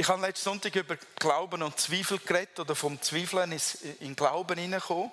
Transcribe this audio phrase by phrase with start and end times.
[0.00, 3.60] Ich habe letzten Sonntag über Glauben und Zweifel geredet oder vom Zweifeln
[3.98, 5.10] in Glauben hineinkommen.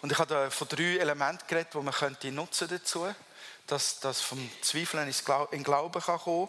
[0.00, 3.12] Und ich habe von drei Elementen geredet, die man könnte nutzen dazu,
[3.66, 5.12] dass das vom Zweifeln
[5.50, 6.48] in Glauben kann kommen.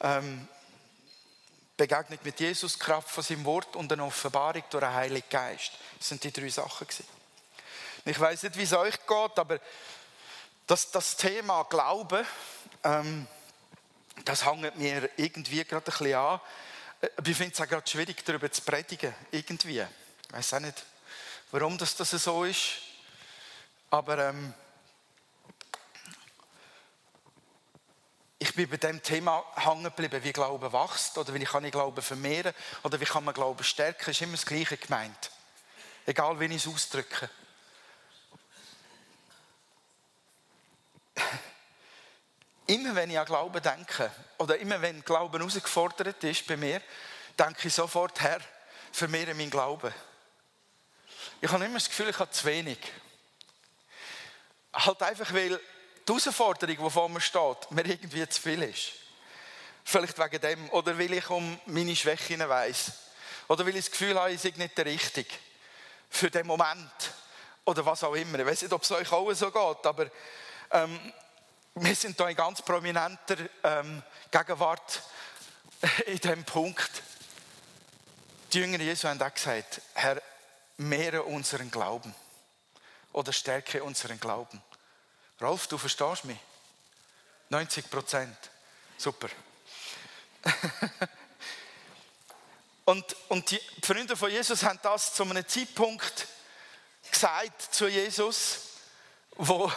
[0.00, 0.48] Ähm,
[1.78, 5.72] Begegnung mit Jesus, Kraft von seinem Wort und eine Offenbarung durch den Heiligen Geist.
[5.96, 6.86] Das sind die drei Sachen.
[8.04, 9.60] Ich weiß nicht, wie es euch geht, aber
[10.66, 12.26] das, das Thema Glauben,
[12.84, 13.26] ähm,
[14.24, 16.40] das hängt mir irgendwie gerade ein bisschen an.
[17.24, 19.14] Ich finde es auch gerade schwierig, darüber zu predigen.
[19.30, 19.80] Irgendwie.
[19.80, 20.84] Ich weiß auch nicht,
[21.50, 22.78] warum das, das so ist.
[23.90, 24.52] Aber ähm,
[28.38, 32.02] ich bin bei dem Thema hängen geblieben, wie Glauben wächst oder wie kann ich Glauben
[32.02, 34.10] vermehren oder wie kann man Glauben stärken.
[34.10, 35.30] Ist immer das Gleiche gemeint.
[36.04, 37.30] Egal, wie ich es ausdrücke.
[42.66, 46.80] Immer wenn ich an Glauben denke, oder immer wenn Glauben herausgefordert ist bei mir,
[47.38, 48.40] denke ich sofort, Herr,
[48.92, 49.92] vermehre meinen Glauben.
[51.40, 52.78] Ich habe immer das Gefühl, ich habe zu wenig.
[54.72, 55.60] Halt einfach, weil
[56.08, 58.92] die Herausforderung, die vor mir steht, mir irgendwie zu viel ist.
[59.84, 62.92] Vielleicht wegen dem, oder weil ich um meine Schwächen weiß.
[63.48, 65.32] Oder weil ich das Gefühl habe, ich sei nicht der Richtige.
[66.10, 67.12] Für den Moment.
[67.64, 68.38] Oder was auch immer.
[68.40, 70.06] Ich weiß nicht, ob es euch auch so geht, aber
[70.72, 71.12] ähm,
[71.78, 75.02] wir sind hier in ganz prominenter ähm, Gegenwart
[76.06, 76.90] in diesem Punkt.
[78.50, 80.22] Die Jünger Jesu haben auch gesagt, Herr,
[80.78, 82.14] mehre unseren Glauben
[83.12, 84.62] oder stärke unseren Glauben.
[85.40, 86.38] Rolf, du verstehst mich?
[87.50, 88.38] 90 Prozent.
[88.96, 89.28] Super.
[92.86, 96.26] und, und die Freunde von Jesus haben das zu einem Zeitpunkt
[97.10, 98.60] gesagt zu Jesus,
[99.36, 99.70] wo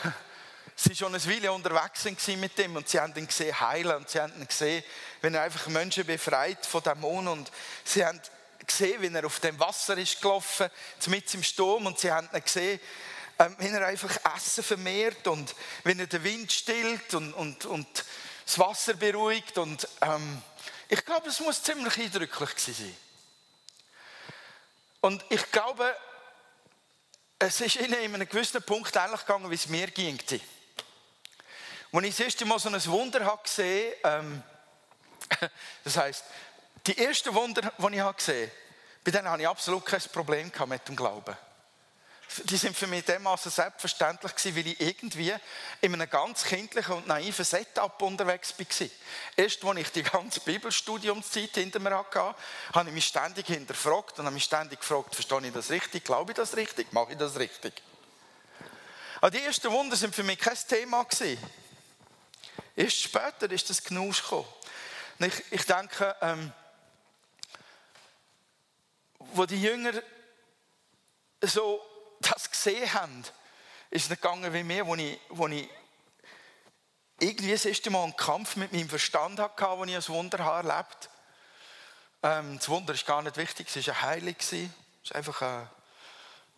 [0.80, 4.09] sie schon eine Weile unterwegs waren mit ihm und sie haben ihn gesehen heilen und
[4.09, 4.83] sie haben ihn gesehen,
[5.22, 7.52] wenn er einfach Menschen befreit von Dämonen und
[7.83, 8.22] sie haben
[8.66, 10.69] gesehen, wie er auf dem Wasser ist gelaufen,
[11.07, 12.79] mit im Sturm und sie haben ihn gesehen,
[13.40, 15.53] ähm, wie er einfach Essen vermehrt und
[15.84, 18.06] wenn er den Wind stillt und, und, und
[18.46, 20.41] das Wasser beruhigt und ähm,
[20.88, 22.96] ich glaube, es muss ziemlich eindrücklich sein.
[25.01, 25.96] Und ich glaube,
[27.38, 30.19] es ist ihnen in einem gewissen Punkt ähnlich gegangen, wie es mir ging.
[31.91, 34.44] Als ich das erste Mal so ein Wunder habe gesehen ähm,
[35.83, 36.23] das heisst,
[36.85, 38.51] die ersten Wunder, die ich gesehen habe,
[39.03, 41.35] bei denen habe ich absolut kein Problem mit dem Glauben.
[42.44, 45.33] Die sind für mich dermaßen selbstverständlich gewesen, weil ich irgendwie
[45.81, 48.88] in einem ganz kindlichen und naiven Setup unterwegs war.
[49.35, 52.35] Erst als ich die ganze Bibelstudiumszeit hinter mir hatte,
[52.73, 56.33] habe ich mich ständig hinterfragt und habe mich ständig gefragt, verstehe ich das richtig, glaube
[56.33, 57.81] ich das richtig, mache ich das richtig?
[59.22, 61.39] Aber die ersten Wunder sind für mich kein Thema gewesen.
[62.79, 64.47] Erst später ist das Genusch gekommen.
[65.19, 66.53] Ich, ich denke, ähm,
[69.19, 70.01] wo die Jünger
[71.41, 71.85] so
[72.22, 73.25] das gesehen haben,
[73.90, 75.69] ist es nicht gegangen wie mir, wo ich, wo ich
[77.19, 80.69] irgendwie das erste Mal einen Kampf mit meinem Verstand hatte, wo ich ein Wunder habe
[80.69, 81.09] erlebt
[82.23, 84.38] ähm, Das Wunder ist gar nicht wichtig, es war heilig.
[84.40, 84.53] Es
[85.09, 85.69] war einfach ein,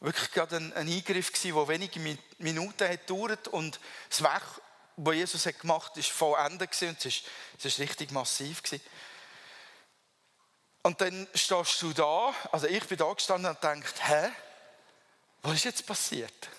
[0.01, 1.99] wirklich gerade ein, ein Eingriff, der wenige
[2.37, 4.21] Minuten hat gedauert und das
[4.97, 7.23] was Jesus hat gemacht hat, war vollendet und es
[7.63, 8.61] war richtig massiv.
[10.83, 14.31] Und dann stehst du da, also ich bin da gestanden und denkt, hä,
[15.43, 16.49] was ist jetzt passiert?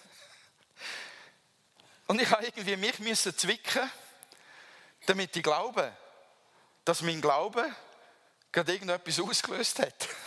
[2.07, 3.91] Und ich habe irgendwie mich müssen zwicken,
[5.07, 5.97] damit ich glaube,
[6.85, 7.75] dass mein Glaube
[8.51, 10.09] gerade irgendetwas ausgelöst hat.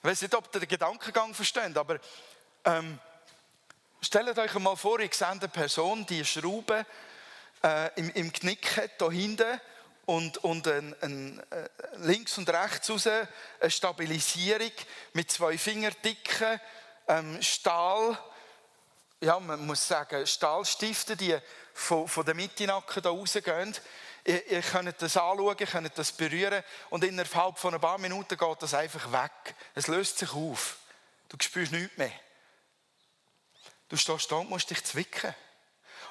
[0.00, 1.98] Ich weiß nicht, ob ihr den Gedankengang versteht, aber
[2.64, 3.00] ähm,
[4.00, 6.86] Stellt euch mal vor, ich sehe eine Person, die eine Schraube
[7.64, 9.60] äh, im, im Knick hat, hier hinten,
[10.06, 14.72] und, und ein, ein, äh, links und rechts raus eine Stabilisierung
[15.12, 16.60] mit zwei Fingerdicken
[17.08, 18.16] ähm, Stahl,
[19.20, 21.36] ja, man muss sagen, Stahlstiften, die
[21.74, 23.74] von, von der Mittenacken da rausgehen.
[24.24, 28.38] Ihr, ihr könnt das anschauen, ihr könnt das berühren und innerhalb von ein paar Minuten
[28.38, 29.54] geht das einfach weg.
[29.74, 30.78] Es löst sich auf.
[31.28, 32.12] Du spürst nichts mehr.
[33.88, 35.34] Du stehst da und musst dich zwicken.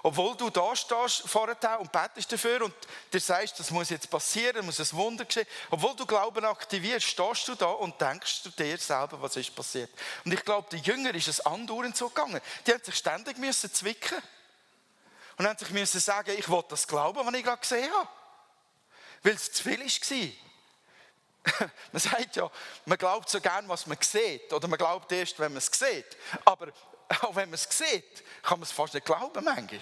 [0.03, 2.73] Obwohl du da stehst vorher und betest dafür und
[3.11, 5.47] dir sagst, das muss jetzt passieren, muss ein Wunder geschehen.
[5.69, 9.89] Obwohl du Glauben aktivierst, stehst du da und denkst du dir selber, was ist passiert.
[10.23, 12.39] Und ich glaube, den Jüngern ist es andauernd so gegangen.
[12.65, 14.21] Die haben sich ständig müssen zwicken
[15.37, 18.09] und haben sich müssen sagen, ich will das glauben, was ich gerade gesehen habe.
[19.23, 21.69] Weil es zu viel war.
[21.91, 22.49] man sagt ja,
[22.85, 24.51] man glaubt so gern, was man sieht.
[24.53, 26.17] Oder man glaubt erst, wenn man es sieht.
[26.45, 26.67] Aber
[27.21, 29.79] auch wenn man es sieht, kann man es fast nicht glauben manchmal.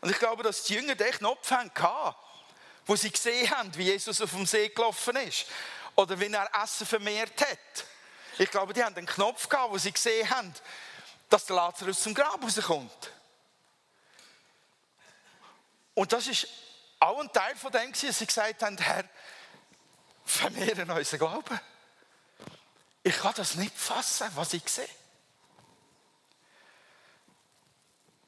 [0.00, 2.16] Und ich glaube, dass die Jünger den Knopf hatten,
[2.86, 5.46] wo sie gesehen haben, wie Jesus auf dem See gelaufen ist.
[5.94, 7.84] Oder wie er Essen vermehrt hat.
[8.38, 10.52] Ich glaube, die haben einen Knopf gehabt, wo sie gesehen haben,
[11.28, 13.12] dass der Lazarus zum Grab rauskommt.
[15.94, 16.48] Und das ist
[16.98, 19.04] auch ein Teil von dem, dass sie gesagt haben, Herr,
[20.24, 21.60] vermehren unseren Glauben.
[23.02, 24.88] Ich kann das nicht fassen, was ich sehe.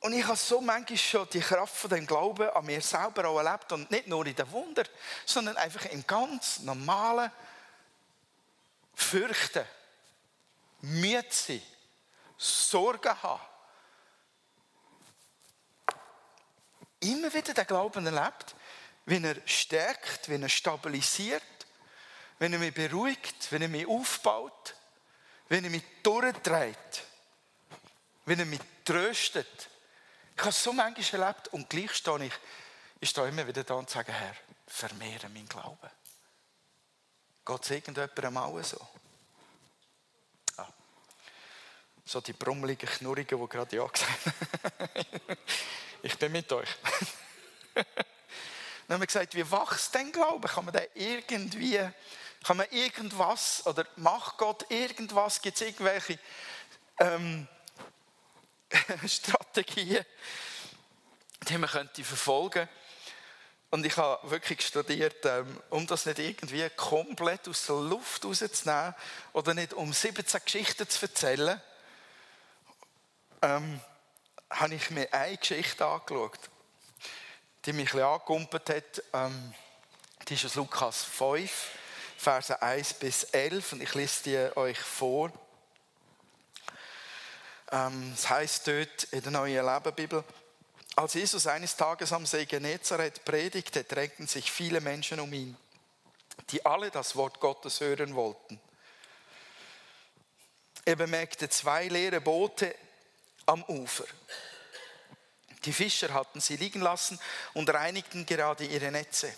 [0.00, 3.38] Und ich habe so manchmal schon die Kraft von dem Glauben an mir selber auch
[3.38, 3.72] erlebt.
[3.72, 4.84] Und nicht nur in den Wunder,
[5.24, 7.32] sondern einfach im ganz normalen
[8.94, 9.64] Fürchten,
[10.82, 11.62] müde sein,
[12.36, 13.40] Sorgen haben.
[17.00, 18.54] Immer wieder den Glauben erlebt,
[19.06, 21.42] wenn er stärkt, wenn er stabilisiert,
[22.38, 24.74] wenn er mich beruhigt, wenn er mich aufbaut,
[25.48, 27.04] wenn er mich durchträgt,
[28.26, 29.68] wenn er mich tröstet.
[30.34, 32.32] Ich habe es so manchmal erlebt und gleich stehe ich,
[33.00, 34.34] ich stehe immer wieder da und sage, Herr,
[34.66, 35.90] vermehre meinen Glauben.
[37.44, 38.88] Geht es irgendjemandem auch so?
[40.56, 40.66] Ah.
[42.04, 45.36] So die brummeligen Knurrigen, die gerade Ja gesagt haben.
[46.02, 46.68] ich bin mit euch.
[47.74, 50.48] Dann haben wir gesagt, wie wächst denn Glaube?
[50.48, 51.80] Kann man den irgendwie,
[52.44, 55.40] kann man irgendwas, oder macht Gott irgendwas?
[55.42, 56.18] Gibt es irgendwelche
[56.98, 57.48] ähm,
[59.06, 60.04] Strategien,
[61.48, 62.68] die man könnte verfolgen?
[63.70, 68.94] Und ich habe wirklich studiert, ähm, um das nicht irgendwie komplett aus der Luft rauszunehmen
[69.32, 71.60] oder nicht um 17 Geschichten zu erzählen,
[73.42, 73.80] ähm,
[74.50, 76.38] habe ich mir eine Geschichte angeschaut
[77.64, 79.54] die mich ein bisschen angekumpelt hat, ähm,
[80.28, 81.70] die ist aus Lukas 5,
[82.24, 85.30] Verse 1 bis 11 und ich lese die euch vor.
[87.70, 90.24] Ähm, es heißt dort in der Neuen Lebenbibel,
[90.96, 95.54] als Jesus eines Tages am See Genezareth predigte, drängten sich viele Menschen um ihn,
[96.48, 98.58] die alle das Wort Gottes hören wollten.
[100.86, 102.74] Er bemerkte zwei leere Boote
[103.44, 104.06] am Ufer.
[105.64, 107.18] Die Fischer hatten sie liegen lassen
[107.54, 109.32] und reinigten gerade ihre Netze.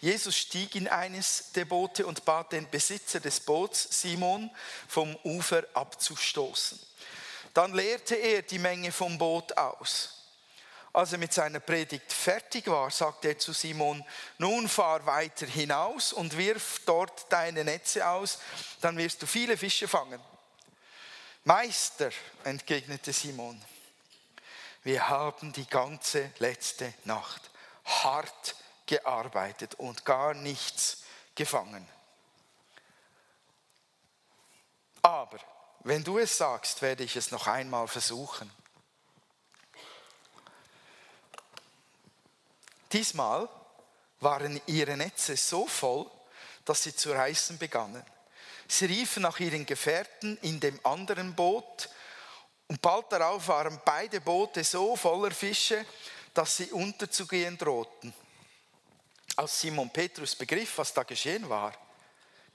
[0.00, 4.50] Jesus stieg in eines der Boote und bat den Besitzer des Boots, Simon,
[4.88, 6.78] vom Ufer abzustoßen.
[7.54, 10.16] Dann leerte er die Menge vom Boot aus.
[10.92, 14.04] Als er mit seiner Predigt fertig war, sagte er zu Simon,
[14.38, 18.38] nun fahr weiter hinaus und wirf dort deine Netze aus,
[18.80, 20.20] dann wirst du viele Fische fangen.
[21.44, 22.10] Meister,
[22.44, 23.62] entgegnete Simon,
[24.82, 27.50] wir haben die ganze letzte Nacht
[27.84, 28.56] hart
[28.86, 31.04] gearbeitet und gar nichts
[31.34, 31.86] gefangen.
[35.02, 35.38] Aber
[35.80, 38.50] wenn du es sagst, werde ich es noch einmal versuchen.
[42.92, 43.48] Diesmal
[44.18, 46.10] waren ihre Netze so voll,
[46.64, 48.04] dass sie zu reißen begannen.
[48.68, 51.88] Sie riefen nach ihren Gefährten in dem anderen Boot,
[52.70, 55.84] und bald darauf waren beide Boote so voller Fische,
[56.32, 58.14] dass sie unterzugehen drohten.
[59.34, 61.72] Als Simon Petrus begriff, was da geschehen war,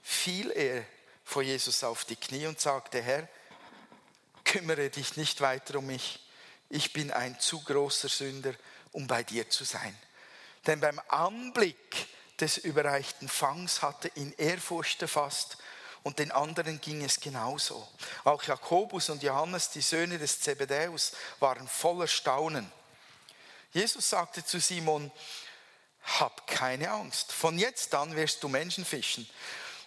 [0.02, 0.86] fiel er
[1.22, 3.28] vor Jesus auf die Knie und sagte, Herr,
[4.42, 6.26] kümmere dich nicht weiter um mich.
[6.70, 8.54] Ich bin ein zu großer Sünder,
[8.92, 9.94] um bei dir zu sein.
[10.66, 12.06] Denn beim Anblick
[12.40, 15.58] des überreichten Fangs hatte ihn Ehrfurcht erfasst
[16.06, 17.84] und den anderen ging es genauso.
[18.22, 21.10] Auch Jakobus und Johannes, die Söhne des Zebedäus,
[21.40, 22.70] waren voller Staunen.
[23.72, 25.10] Jesus sagte zu Simon,
[26.04, 29.28] hab keine Angst, von jetzt an wirst du Menschen fischen.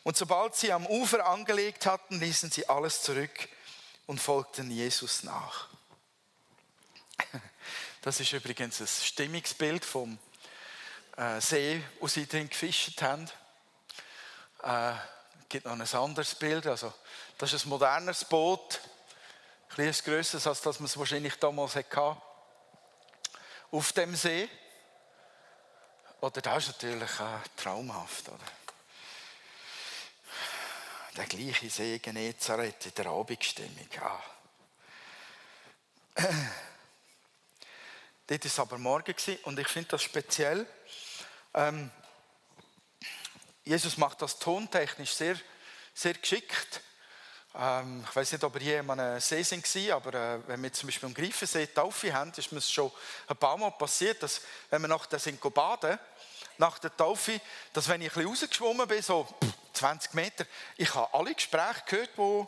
[0.03, 3.47] Und sobald sie am Ufer angelegt hatten, ließen sie alles zurück
[4.05, 5.69] und folgten Jesus nach.
[8.01, 10.19] Das ist übrigens ein Stimmungsbild vom
[11.15, 13.29] äh, See, wo sie drin gefischt haben.
[15.49, 16.67] Gibt noch ein anderes Bild.
[16.67, 16.93] Also,
[17.39, 18.79] das ist ein modernes Boot,
[19.71, 22.15] ein bisschen grösseres, als das man es wahrscheinlich damals hatte.
[23.71, 24.47] Auf dem See.
[26.21, 28.29] Oder das ist natürlich äh, traumhaft.
[28.29, 28.37] Oder?
[31.17, 33.89] Der gleiche See Genezareth in der Abendstimmung.
[33.95, 34.23] Ja.
[38.27, 40.67] Dort war es aber morgen und ich finde das speziell.
[41.55, 41.89] Ähm,
[43.69, 45.35] Jesus macht das tontechnisch sehr,
[45.93, 46.81] sehr geschickt.
[47.53, 50.73] Ähm, ich weiß nicht, ob ihr je an einem See sind, aber äh, wenn wir
[50.73, 52.91] zum Beispiel am Greifensee Taufe haben, ist mir schon
[53.27, 55.99] ein paar Mal passiert, dass wenn wir nachher sind baden,
[56.57, 57.39] nach der Taufe,
[57.71, 59.27] dass wenn ich ein bisschen rausgeschwommen bin, so
[59.73, 60.45] 20 Meter,
[60.75, 62.47] ich habe alle Gespräche gehört, die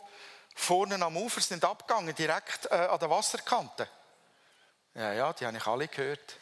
[0.56, 3.88] vorne am Ufer sind abgegangen, direkt äh, an der Wasserkante.
[4.96, 6.36] Ja, ja, die habe ich alle gehört.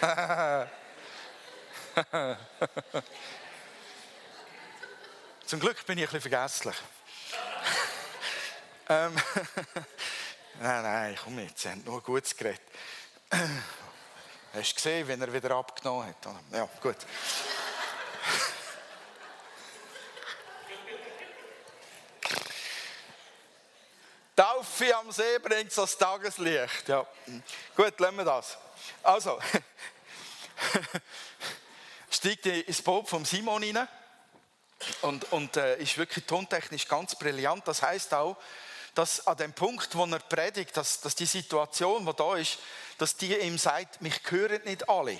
[5.46, 6.76] Zum Glück bin ich ein bisschen vergesslich.
[8.88, 9.14] ähm,
[10.60, 12.62] nein, nein, komm jetzt, Sie haben nur Gutes geredet.
[14.54, 16.16] Hast du gesehen, wenn er wieder abgenommen hat?
[16.52, 16.96] Ja, gut.
[24.34, 26.88] Taufe am See bringt das Tageslicht.
[26.88, 27.06] Ja.
[27.76, 28.56] Gut, lassen wir das.
[29.02, 29.38] Also,
[32.22, 33.88] steigt ins Boot vom Simon rein
[35.00, 37.66] und, und äh, ist wirklich tontechnisch ganz brillant.
[37.66, 38.36] Das heißt auch,
[38.94, 42.58] dass an dem Punkt, wo er predigt, dass, dass die Situation, die da ist,
[42.98, 45.18] dass die ihm sagt, mich hören nicht alle.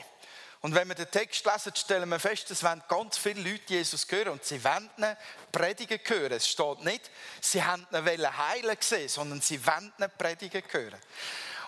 [0.61, 4.07] Und wenn wir den Text lesen, stellen wir fest, es werden ganz viele Leute Jesus
[4.09, 5.17] hören und sie wollen ihn
[5.51, 6.35] predigen hören.
[6.35, 11.01] Es steht nicht, sie haben ihn heilen gesehen, sondern sie wollen ihn predigen hören.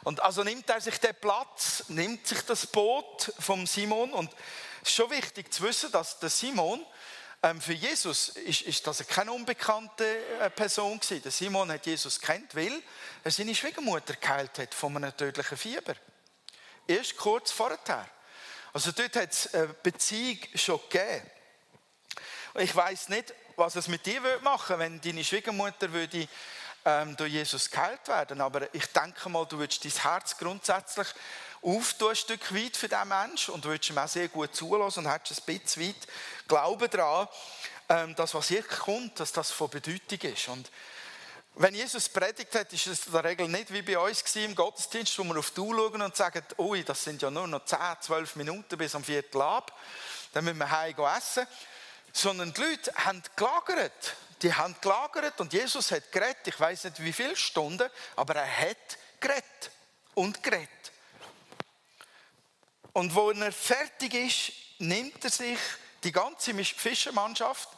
[0.04, 4.30] Und also nimmt er sich den Platz, nimmt sich das Boot vom Simon und
[4.84, 6.84] es ist schon wichtig zu wissen, dass der Simon
[7.42, 10.04] ähm, für Jesus ist, ist das keine unbekannte
[10.38, 11.22] äh, Person gewesen.
[11.22, 12.82] Der Simon hat Jesus kennt, weil
[13.22, 15.94] er seine Schwiegermutter geheilt hat von einem tödlichen Fieber.
[16.86, 18.06] Erst kurz vorher.
[18.74, 21.30] Also dort hat es eine Beziehung schon gegeben.
[22.56, 26.28] Ich weiß nicht, was es mit dir machen würde, wenn deine Schwiegermutter würde,
[26.84, 28.42] ähm, durch Jesus geheilt werden.
[28.42, 31.08] Aber ich denke mal, du würdest dein Herz grundsätzlich
[31.64, 35.12] auftun, ein Stück weit für diesen Menschen und würdest ihm auch sehr gut zulassen und
[35.12, 36.08] hättest ein bisschen weit
[36.46, 37.28] Glauben daran,
[37.88, 40.48] ähm, dass was jetzt kommt, dass das von Bedeutung ist.
[40.48, 40.70] Und
[41.56, 45.16] wenn Jesus predigt hat, ist es in der Regel nicht wie bei uns im Gottesdienst,
[45.18, 47.78] wo wir auf die Uhr schauen und sagen, ui, das sind ja nur noch 10,
[48.00, 49.72] 12 Minuten bis am Viertel ab,
[50.32, 51.46] dann müssen wir heim essen.
[52.12, 54.16] Sondern die Leute haben gelagert.
[54.42, 56.46] Die haben gelagert und Jesus hat geredet.
[56.46, 59.70] Ich weiß nicht wie viele Stunden, aber er hat geredet
[60.14, 60.83] und geredet.
[62.94, 65.58] Und wo er fertig ist, nimmt er sich
[66.04, 67.68] die ganze Fischermannschaft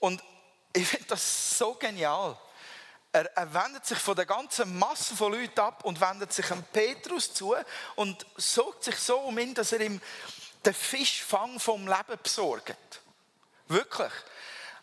[0.00, 0.22] und
[0.72, 2.36] ich finde das so genial.
[3.12, 6.64] Er, er, wendet sich von der ganzen Masse von Leuten ab und wendet sich an
[6.72, 7.54] Petrus zu
[7.94, 10.00] und sorgt sich so um ihn, dass er ihm
[10.66, 13.00] den Fischfang vom Leben besorgt.
[13.68, 14.12] Wirklich.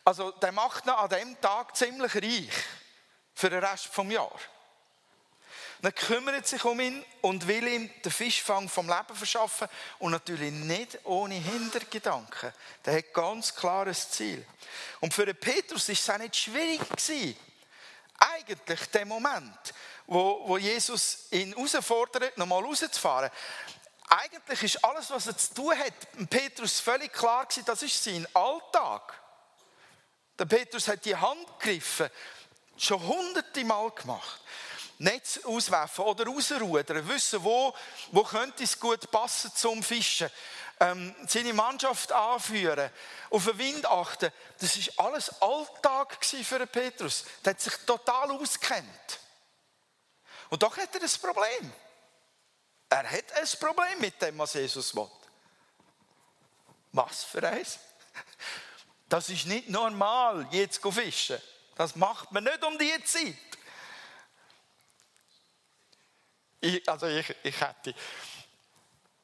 [0.06, 2.64] Also der macht ihn an dem Tag ziemlich reich
[3.36, 4.32] für den Rest vom Jahr.
[5.84, 10.52] Er kümmert sich um ihn und will ihm den Fischfang vom Leben verschaffen und natürlich
[10.52, 12.54] nicht ohne Hintergedanken.
[12.86, 14.46] Der hat ganz klares Ziel.
[15.00, 17.36] Und für den Petrus ist es auch nicht schwierig gewesen.
[18.20, 19.74] Eigentlich der Moment,
[20.06, 23.32] wo, wo Jesus ihn herausfordert, nochmal rauszufahren.
[24.08, 28.28] Eigentlich ist alles, was er zu tun hat, Petrus völlig klar gewesen, das ist sein
[28.36, 29.20] Alltag.
[30.38, 32.10] Der Petrus hat die Hand gegriffen,
[32.78, 34.42] schon hunderte Mal gemacht.
[35.02, 37.74] Netz auswerfen oder rausrudern, wissen, wo,
[38.12, 40.30] wo könnte es gut passen zum Fischen,
[40.80, 42.92] ähm, seine Mannschaft anführen,
[43.30, 44.32] auf den Wind achten.
[44.60, 47.26] Das ist alles Alltag für Petrus.
[47.44, 49.20] Der hat sich total auskennt.
[50.50, 51.74] Und doch hat er ein Problem.
[52.90, 55.10] Er hat ein Problem mit dem, was Jesus will.
[56.92, 57.80] Was für eins?
[59.10, 61.42] Das ist nicht normal, jetzt zu fischen.
[61.76, 63.51] Das macht man nicht um die Zeit.
[66.62, 67.94] Ich, also ich, ich hätte,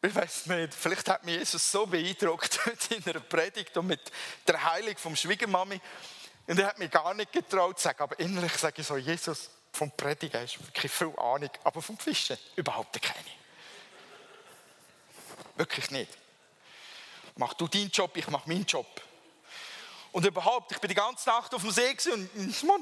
[0.01, 4.11] ich weiß nicht, vielleicht hat mich Jesus so beeindruckt in einer Predigt und mit
[4.47, 5.79] der Heilung vom Schwiegermami.
[6.47, 9.49] Und er hat mich gar nicht getraut zu sagen, aber innerlich sage ich so, Jesus,
[9.71, 13.23] vom Predigen hast du wirklich viel Ahnung, aber vom Fischen überhaupt keine.
[15.55, 16.11] Wirklich nicht.
[17.35, 18.87] Mach du deinen Job, ich mache meinen Job.
[20.11, 22.29] Und überhaupt, ich bin die ganze Nacht auf dem See und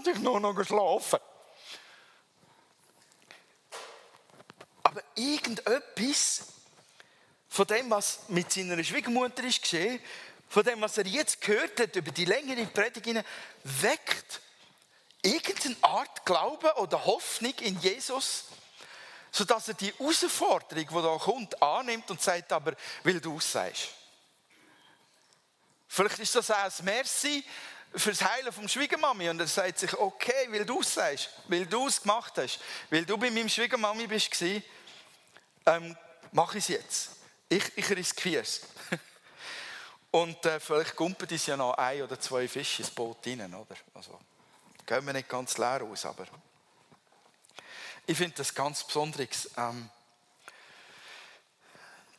[0.07, 1.19] ich nur noch schlafen.
[4.83, 6.47] Aber irgendetwas
[7.49, 9.99] von dem, was mit seiner Schwiegermutter ist geschehen,
[10.49, 13.25] von dem, was er jetzt gehört hat über die längere Predigt,
[13.63, 14.41] weckt
[15.21, 18.45] irgendeine Art Glaube oder Hoffnung in Jesus,
[19.31, 23.89] sodass er die Herausforderung, die da kommt, annimmt und sagt, aber weil du es sagst.
[25.87, 27.43] Vielleicht ist das auch ein Merci
[27.95, 31.87] fürs Heilen vom Schwiegermami und er sagt sich, okay, weil du es sagst, weil du
[31.87, 34.31] es gemacht hast, weil du bei meinem Schwiegermami bist,
[35.65, 35.95] ähm,
[36.31, 37.09] mache ich es jetzt.
[37.49, 38.61] Ich, ich riskiere es.
[40.11, 43.75] Und äh, vielleicht kumpelt es ja noch ein oder zwei Fische ins Boot rein, oder?
[43.93, 44.19] Also,
[44.85, 46.25] gehen wir nicht ganz leer aus, aber
[48.07, 49.49] ich finde das ganz Besonderes.
[49.57, 49.89] Ähm,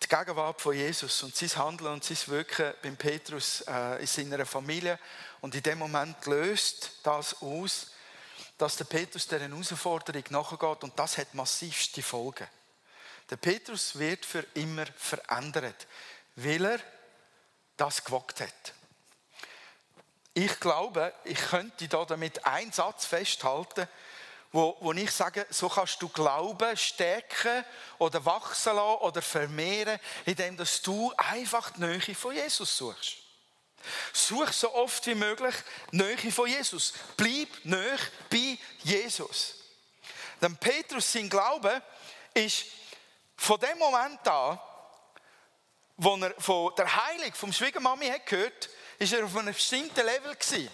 [0.03, 4.47] die Gegenwart von Jesus und sein Handeln und sein Wirken beim Petrus äh, in seiner
[4.47, 4.99] Familie.
[5.41, 7.93] Und in dem Moment löst das aus,
[8.59, 12.47] dass der Petrus dieser Herausforderung nachgeht und das hat massivste Folgen.
[13.31, 15.87] Der Petrus wird für immer verändert,
[16.37, 16.81] weil er
[17.77, 18.73] das gewagt hat.
[20.33, 23.89] Ich glaube, ich könnte da damit einen Satz festhalten,
[24.53, 27.65] wo, wo ich sage, so kannst du Glauben stärken
[27.99, 33.17] oder wachsen lassen oder vermehren, indem du einfach die Nähe von Jesus suchst.
[34.13, 35.55] Such so oft wie möglich
[35.91, 36.93] Nähe von Jesus.
[37.17, 37.99] Bleib näher
[38.31, 39.55] bei Jesus.
[40.41, 41.83] Denn Petrus, sein Glaube,
[42.35, 42.67] ist
[43.37, 44.59] von dem Moment an,
[45.97, 50.35] wo er von der Heilung vom Schwiegermami hat gehört, ist er auf einem bestimmten Level
[50.35, 50.71] gewesen.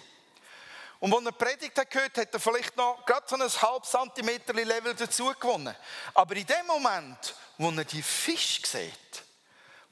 [0.99, 4.53] Und als er Predigt hat gehört, hat er vielleicht noch gerade so ein halb Zentimeter
[4.53, 5.75] Level dazu gewonnen.
[6.13, 9.23] Aber in dem Moment, wo er die Fisch sieht,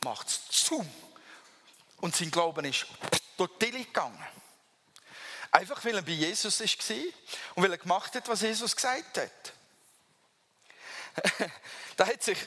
[0.04, 0.86] macht es zu.
[2.00, 2.86] Und sein Glauben ist
[3.38, 4.26] durch die gegangen.
[5.52, 6.96] Einfach weil er bei Jesus war
[7.56, 9.54] und weil er gemacht hat, was Jesus gesagt hat.
[11.98, 12.38] da hat sich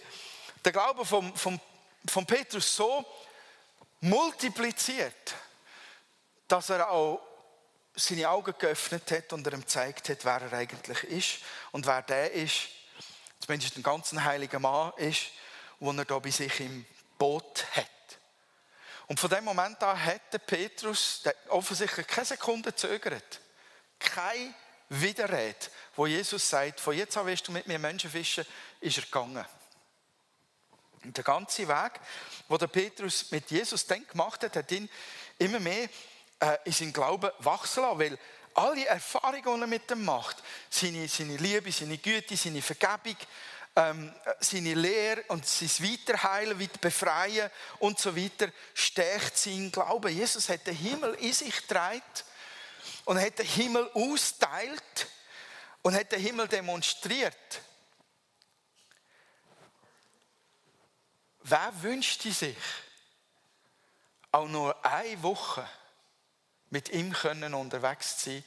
[0.64, 1.60] der Glaube von, von,
[2.06, 3.04] von Petrus so
[4.00, 5.34] multipliziert,
[6.48, 7.20] dass er auch
[7.96, 11.38] seine Augen geöffnet hat und er ihm gezeigt hat, wer er eigentlich ist
[11.72, 12.68] und wer der ist,
[13.40, 15.26] zumindest ein ganz heiliger Mann ist,
[15.80, 16.84] den er da bei sich im
[17.18, 17.86] Boot hat.
[19.06, 23.40] Und von dem Moment an hat der Petrus offensichtlich keine Sekunde zögert.
[23.98, 24.54] Keine
[25.00, 28.44] Widerrede, wo Jesus sagt, von jetzt an wirst du mit mir Menschen fischen,
[28.80, 29.44] ist er gegangen.
[31.04, 31.92] Und der ganze Weg,
[32.48, 34.88] wo der Petrus mit Jesus dann gemacht hat, hat ihn
[35.38, 35.88] immer mehr
[36.40, 38.18] äh, in seinem Glauben wachsen lassen, weil
[38.54, 43.16] alle Erfahrungen, die er mit ihm macht, seine, seine Liebe, seine Güte, seine Vergebung,
[43.76, 50.16] ähm, seine Lehre und sein Weiterheilen, weiter befreien und so weiter, stärkt seinen Glauben.
[50.16, 52.02] Jesus hat den Himmel in sich getragen
[53.04, 55.06] und hat den Himmel austeilt
[55.82, 57.60] und hat den Himmel demonstriert.
[61.42, 62.56] Wer wünschte sich
[64.32, 65.68] auch nur eine Woche
[66.70, 68.44] mit ihm können unterwegs zu sein,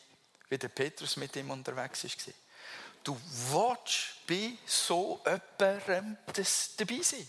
[0.50, 2.34] wie der Petrus mit ihm unterwegs war?
[3.04, 3.18] Du
[3.54, 6.18] willst bei so jemandem
[6.76, 7.28] dabei sein.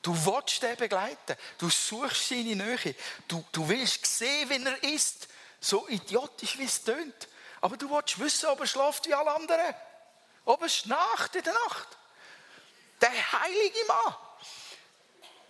[0.00, 1.36] Du willst den begleiten.
[1.58, 2.94] Du suchst seine Nähe.
[3.26, 5.28] Du, du willst sehen, wie er ist.
[5.60, 7.28] So idiotisch, wie es tönt.
[7.60, 9.74] Aber du willst wissen, ob er schläft wie alle anderen.
[10.44, 11.88] Ob er schnarcht in der Nacht.
[13.00, 14.14] Der heilige Mann.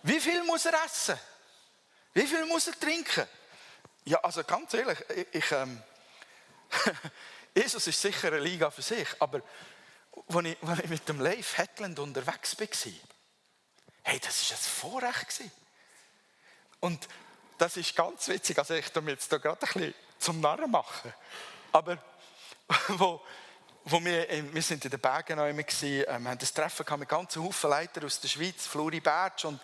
[0.03, 1.19] Wie viel muss er essen?
[2.13, 3.27] Wie viel muss er trinken?
[4.05, 5.83] Ja, also ganz ehrlich, ich, ich ähm,
[7.55, 9.41] Jesus ist sicher eine Liga für sich, aber
[10.27, 12.67] als ich, als ich mit dem Leif Hetland unterwegs war,
[14.03, 15.41] hey, das war ein Vorrecht.
[16.79, 17.07] Und
[17.57, 21.13] das ist ganz witzig, also ich tue jetzt da gerade ein bisschen zum Narren machen,
[21.71, 21.97] aber
[22.89, 23.21] wo,
[23.85, 26.85] wo wir, wir sind in den Bergen noch immer gewesen, ähm, wir haben das Treffen
[26.99, 29.59] mit ganzen Haufen Leiter aus der Schweiz, Flori Bertsch und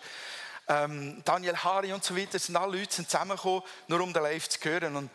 [0.68, 4.58] ähm, Daniel Hari und so weiter, sind alle Leute zusammengekommen, nur um den Live zu
[4.62, 4.96] hören.
[4.96, 5.10] Und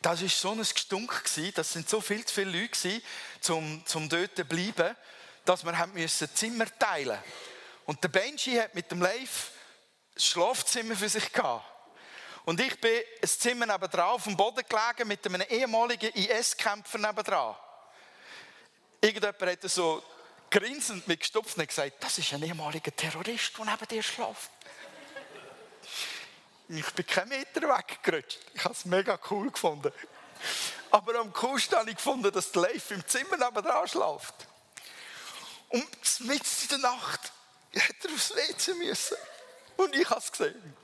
[0.00, 3.02] das war so ein Gestunk, das sind so viel zu viele Leute,
[3.48, 4.94] um, um dort zu bleiben,
[5.44, 7.18] dass wir haben müssen Zimmer teilen.
[7.86, 9.50] Und der Benji hat mit dem Live
[10.14, 11.73] das Schlafzimmer für sich gehabt.
[12.44, 17.56] Und ich bin ein Zimmer nebenan auf dem Boden gelegen mit einem ehemaligen IS-Kämpfer nebenan.
[19.00, 20.02] Irgendjemand hat so
[20.50, 24.50] grinsend mit gestopft gesagt, das ist ein ehemaliger Terrorist, der neben dir schläft.
[26.68, 28.38] Ich bin keinen Meter weggerutscht.
[28.54, 29.92] Ich habe es mega cool gefunden.
[30.90, 34.34] Aber am coolsten habe ich gefunden, dass der Leif im Zimmer nebenan schläft.
[35.70, 37.32] Und mitten in der Nacht
[37.72, 39.16] hätte er aufs WC müssen.
[39.76, 40.76] Und ich habe es gesehen.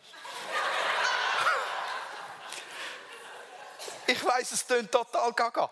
[4.21, 5.71] Ich weiß, es klingt total gaga.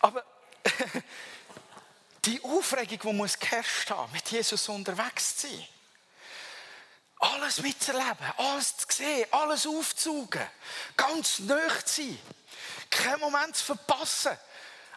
[0.00, 0.24] Aber
[2.24, 5.68] die Aufregung, die muss geherrscht haben, mit Jesus unterwegs zu sein
[7.22, 10.44] alles mitzuerleben, alles zu sehen, alles aufzusaugen,
[10.96, 12.18] ganz nöch zu sein,
[12.90, 14.36] keinen Moment zu verpassen.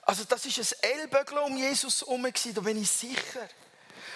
[0.01, 3.47] Also das ist ein Ellbögel um Jesus herum, da bin ich sicher.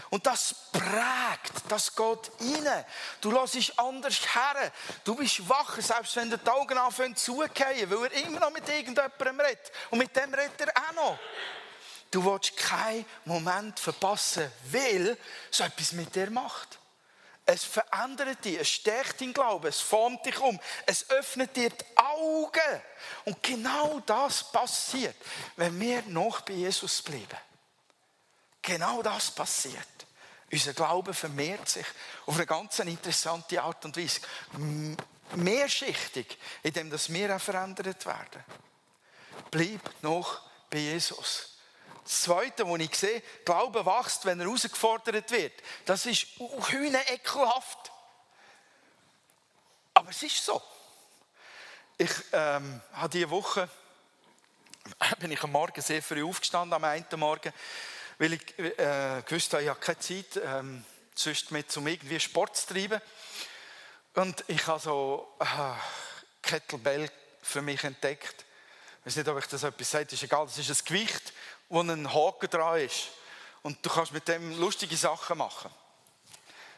[0.10, 2.86] Und das prägt, das geht rein.
[3.22, 4.72] Du lässt anders her.
[5.04, 9.40] Du bist wacher, selbst wenn die Augen anfangen zugehen, weil er immer noch mit irgendjemandem
[9.40, 9.72] redet.
[9.90, 11.20] Und mit dem redet er auch noch.
[12.12, 15.18] Du willst keinen Moment verpassen, weil
[15.52, 16.80] so etwas mit dir macht.
[17.46, 21.98] Es verändert dich, es stärkt deinen Glauben, es formt dich um, es öffnet dir die
[21.98, 22.82] Augen.
[23.26, 25.16] Und genau das passiert,
[25.56, 27.38] wenn wir noch bei Jesus bleiben.
[28.62, 29.88] Genau das passiert.
[30.52, 31.86] Unser Glaube vermehrt sich
[32.26, 34.22] auf eine ganz interessante Art und Weise.
[35.36, 38.44] Mehrschichtig, indem wir auch verändert werden.
[39.52, 41.58] Bleib noch bei Jesus.
[42.04, 45.54] das Zweite, wo ich sehe, Glaube wächst, wenn er herausgefordert wird.
[45.86, 46.28] Das ist
[46.70, 47.92] hühne ekelhaft.
[49.94, 50.62] Aber es ist so.
[51.98, 53.70] Ich ähm, habe diese Woche
[55.20, 57.54] bin ich am Morgen sehr früh aufgestanden, am einen Morgen,
[58.20, 60.84] weil ich äh, gewusst habe, ich habe keine Zeit, ähm,
[61.16, 63.02] sonst mit, um irgendwie Sport zu treiben.
[64.14, 65.46] Und ich habe so äh,
[66.42, 67.10] Kettlebell
[67.42, 68.46] für mich entdeckt.
[69.00, 70.46] Ich weiß nicht, ob ich das etwas sage, ist egal.
[70.46, 71.34] Das ist ein Gewicht,
[71.70, 73.08] wo ein Haken dran ist.
[73.62, 75.72] Und du kannst mit dem lustige Sachen machen.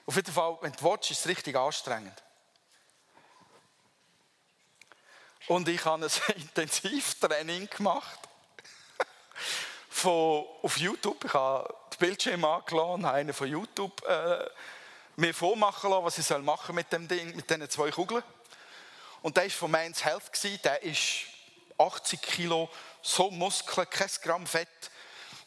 [0.06, 2.21] Auf jeden Fall, wenn du willst, ist es richtig anstrengend.
[5.47, 8.19] Und ich habe ein Intensivtraining gemacht.
[10.02, 11.24] Von, auf YouTube.
[11.26, 14.46] Ich habe das Bildschirm angelassen, habe einen von YouTube äh,
[15.16, 18.24] mir vormachen lassen, was ich machen mit dem Ding, mit diesen zwei Kugeln.
[19.22, 20.24] Und der war von Man's Health.
[20.64, 21.26] Der ist
[21.78, 22.70] 80 Kilo,
[23.02, 24.68] so Muskeln, kein Gramm Fett.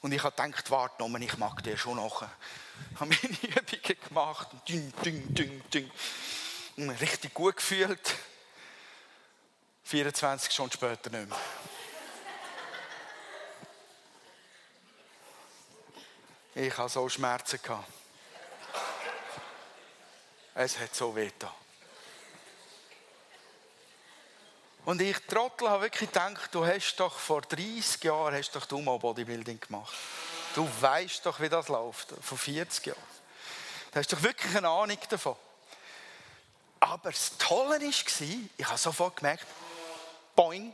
[0.01, 2.23] Und ich habe gedacht, warte noch, ich mag dir schon noch.
[2.23, 4.49] Ich habe meine Übungen gemacht.
[4.69, 5.91] Ding, ding, ding, ding.
[6.77, 8.15] Und mich richtig gut gefühlt.
[9.85, 11.39] 24 Stunden später nicht mehr.
[16.57, 17.59] Ich hatte so Schmerzen.
[20.55, 21.51] Es hat so weh getan.
[24.85, 28.81] Und ich, Trottel, habe wirklich gedacht, du hast doch vor 30 Jahren hast doch du
[28.81, 29.95] mal Bodybuilding gemacht.
[30.55, 32.15] Du weißt doch, wie das läuft.
[32.21, 32.99] Vor 40 Jahren.
[33.91, 35.37] Du hast doch wirklich eine Ahnung davon.
[36.79, 39.47] Aber das Tolle war, ich habe sofort gemerkt,
[40.37, 40.73] boing,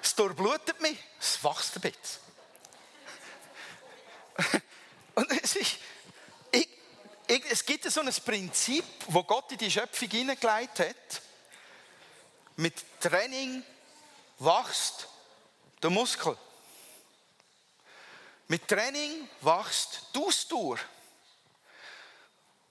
[0.00, 2.29] es durchblutet mich, es wächst ein bisschen.
[5.14, 5.78] Und es ist,
[6.52, 6.68] ich,
[7.26, 11.22] ich, es gibt so ein Prinzip, wo Gott in die Schöpfung hineingelegt hat,
[12.56, 13.62] mit Training
[14.38, 15.08] wächst
[15.82, 16.36] der Muskel.
[18.48, 20.78] Mit Training wächst die Ausdauer.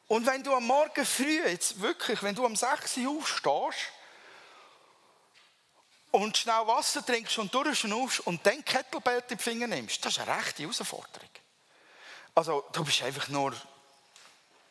[0.09, 3.91] Und wenn du am Morgen früh, jetzt wirklich, wenn du am 6 Uhr aufstehst
[6.11, 10.19] und schnell Wasser trinkst und durchschnaufst und dann Kettlebell in die Finger nimmst, das ist
[10.19, 11.29] eine rechte Herausforderung.
[12.35, 13.53] Also, du bist einfach nur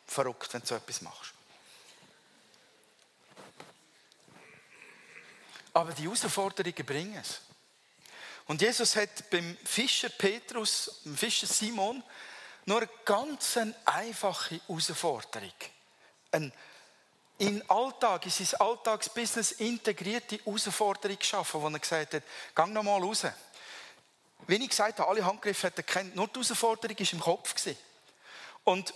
[0.07, 1.33] verrückt, wenn du so etwas machst.
[5.73, 7.41] Aber die Herausforderungen bringen es.
[8.47, 12.03] Und Jesus hat beim Fischer Petrus, beim Fischer Simon,
[12.65, 15.53] nur eine ganz einfache Herausforderung.
[16.31, 16.51] Eine
[17.39, 23.01] in Alltag, in sein Alltagsbusiness integrierte Herausforderung geschaffen, wo er gesagt hat, geh noch mal
[23.01, 23.23] raus.
[24.47, 27.55] Wie ich gesagt habe, alle Handgriffe hat er kennt, nur die Herausforderung war im Kopf.
[28.63, 28.93] Und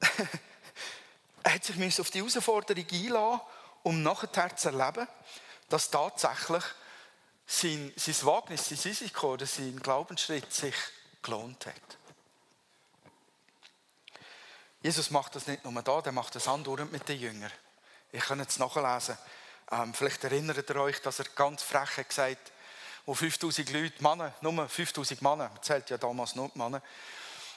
[1.42, 3.40] er hat sich auf die Herausforderung einlassen
[3.86, 5.06] um nachher zu erleben,
[5.68, 6.64] dass tatsächlich
[7.46, 10.74] sein, sein Wagnis, sein Risiko oder sein Glaubensschritt sich
[11.22, 11.98] gelohnt hat.
[14.82, 17.52] Jesus macht das nicht nur da, der macht das andauernd mit den Jüngern.
[18.10, 19.16] Ich kann es nachlesen.
[19.70, 22.52] Ähm, vielleicht erinnert ihr euch, dass er ganz frech hat gesagt
[23.06, 26.82] wo 5000 Leute, Männer, nur 5000 Männer, zählt ja damals nur Männer,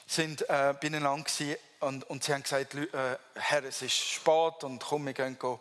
[0.06, 4.78] sind äh, beieinander gewesen und, und sie haben gesagt, äh, Herr, es ist spät und
[4.80, 5.60] komm, wir gehen go,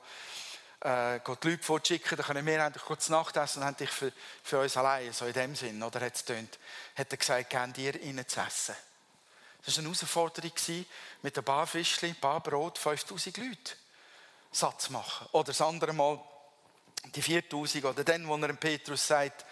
[0.82, 4.12] äh, die Leute vorschicken, dann können wir endlich kurz Nachtessen und haben dich für,
[4.44, 6.60] für uns allein, so in dem Sinn, oder hat es tönt,
[6.96, 8.76] hat er gesagt, gehen dir ihnen zu essen.
[9.66, 10.54] Das war eine Herausforderung
[11.22, 13.74] mit ein paar Fischchen, ein paar Brot, 5000 Leute
[14.52, 15.28] Satz machen.
[15.32, 16.20] Oder das andere Mal
[17.16, 19.46] die 4000 oder dann, wo er Petrus sagt,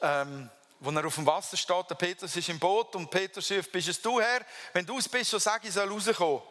[0.00, 3.72] ähm, wo er auf dem Wasser steht, der Petrus ist im Boot und Petrus ruft,
[3.72, 4.40] bist es du Herr?
[4.72, 6.42] Wenn du es bist, so sag ich, soll rauskommen.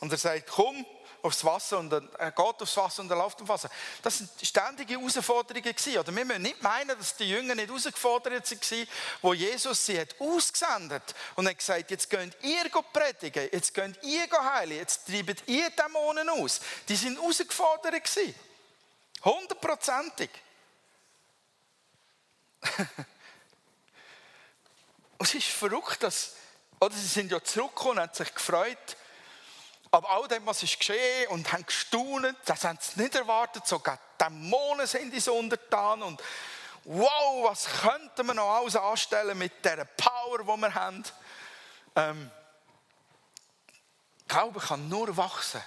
[0.00, 0.84] Und er sagt, komm
[1.22, 3.70] aufs Wasser und er geht aufs Wasser und er läuft aufs Wasser.
[4.02, 5.98] Das sind ständige Herausforderungen gewesen.
[5.98, 8.88] Oder wir müssen nicht meinen, dass die Jünger nicht herausgefordert waren,
[9.22, 14.28] wo Jesus sie hat ausgesendet und hat gesagt, jetzt könnt ihr predigen, jetzt könnt ihr
[14.30, 16.60] heilen, jetzt treibt ihr Dämonen aus.
[16.88, 18.34] Die sind herausgefordert gewesen.
[19.24, 20.30] Hundertprozentig.
[25.18, 26.34] Es ist verrückt, dass,
[26.78, 28.96] oder sie sind ja zurückgekommen haben sich gefreut,
[29.90, 33.98] aber all dem, was ist geschehen und haben gestaunt, das haben sie nicht erwartet, sogar
[34.20, 36.22] Dämonen sind uns untertan und
[36.84, 41.02] wow, was könnten wir noch alles anstellen mit der Power, die wir haben.
[41.96, 42.30] Ähm,
[44.28, 45.62] Glaube kann nur wachsen,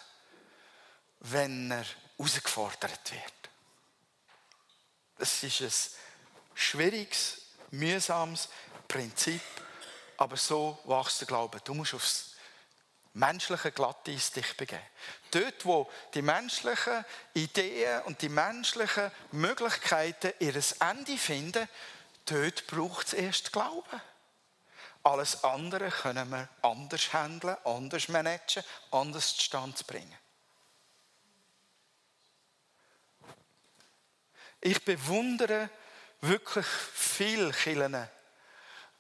[1.22, 1.86] wenn er
[2.18, 3.34] herausgefordert wird.
[5.18, 5.90] Es ist ein
[6.60, 7.42] schwieriges,
[7.72, 8.50] mühsames
[8.88, 9.42] Prinzip,
[10.18, 11.62] aber so wächst der Glaube.
[11.64, 12.36] Du musst aufs
[13.14, 14.82] menschlichen Glatteis dich begeben.
[15.32, 21.68] Dort, wo die menschlichen Ideen und die menschlichen Möglichkeiten ihr Ende finden,
[22.26, 24.02] dort braucht es erst Glauben.
[25.04, 30.18] Alles andere können wir anders handeln, anders managen, anders zustande bringen.
[34.62, 35.70] Ich bewundere
[36.22, 38.08] wirklich viele Kirchen,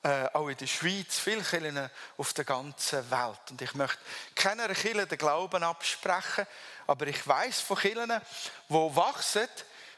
[0.03, 3.39] äh, auch in der Schweiz, viele Kirchen auf der ganzen Welt.
[3.49, 3.99] Und ich möchte
[4.35, 6.47] keiner Kirche den Glauben absprechen,
[6.87, 8.21] aber ich weiß von Kirchen,
[8.69, 9.47] die wachsen,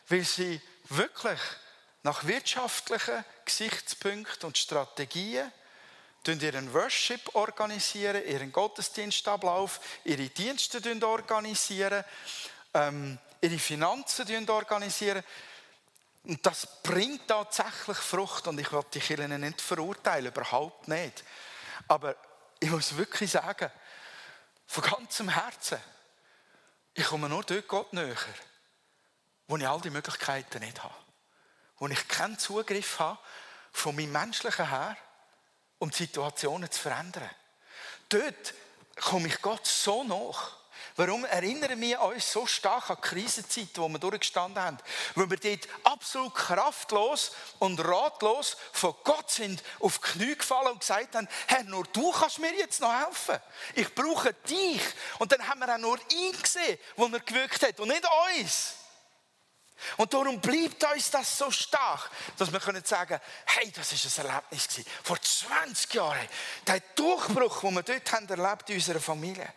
[0.09, 1.39] weil sie wirklich
[2.03, 5.51] nach wirtschaftlichen Gesichtspunkten und Strategien
[6.27, 12.03] ihren Worship organisieren, ihren Gottesdienstablauf, ihre Dienste organisieren,
[12.73, 15.23] ähm, ihre Finanzen organisieren.
[16.23, 18.47] Und das bringt tatsächlich Frucht.
[18.47, 21.23] Und ich will die Kirchen nicht verurteilen, überhaupt nicht.
[21.87, 22.15] Aber
[22.59, 23.71] ich muss wirklich sagen,
[24.67, 25.79] von ganzem Herzen,
[26.93, 28.15] ich komme nur dort Gott näher,
[29.47, 30.93] wo ich all die Möglichkeiten nicht habe.
[31.77, 33.19] Wo ich keinen Zugriff habe
[33.71, 34.95] von meinem menschlichen her,
[35.79, 37.29] um die Situationen zu verändern.
[38.09, 38.53] Dort
[38.95, 40.60] komme ich Gott so nach.
[40.95, 44.77] Warum erinnern wir uns so stark an die Krisenzeit, wo wir durchgestanden haben?
[45.15, 50.79] Weil wir dort absolut kraftlos und ratlos von Gott sind auf die Knie gefallen und
[50.79, 53.39] gesagt haben, Herr, nur du kannst mir jetzt noch helfen.
[53.75, 54.81] Ich brauche dich.
[55.19, 58.05] Und dann haben wir auch nur ihn gesehen, wo er gewirkt hat und nicht
[58.37, 58.75] uns.
[59.97, 64.25] Und darum bleibt uns das so stark, dass wir können sagen, hey, das ist ein
[64.27, 64.89] Erlebnis gewesen.
[65.03, 66.27] Vor 20 Jahren,
[66.67, 69.51] der Durchbruch, den wir dort haben erlebt in unserer Familie.